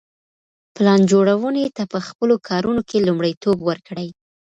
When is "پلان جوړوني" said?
0.75-1.65